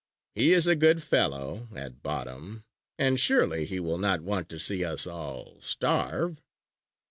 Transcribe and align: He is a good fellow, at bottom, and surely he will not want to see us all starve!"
He 0.33 0.51
is 0.53 0.65
a 0.65 0.75
good 0.75 1.03
fellow, 1.03 1.69
at 1.75 2.01
bottom, 2.01 2.63
and 2.97 3.19
surely 3.19 3.65
he 3.65 3.79
will 3.79 3.99
not 3.99 4.21
want 4.23 4.49
to 4.49 4.57
see 4.57 4.83
us 4.83 5.05
all 5.05 5.57
starve!" 5.61 6.41